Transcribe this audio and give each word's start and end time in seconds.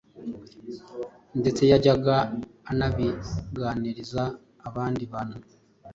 ndetse 1.39 1.61
yajyaga 1.71 2.15
anabiganiriza 2.71 4.23
abandi 4.67 5.03
bantu. 5.13 5.37